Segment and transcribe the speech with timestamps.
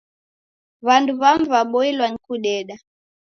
[0.85, 2.75] W'andu w'amu w'aboilwaa ni kudeda.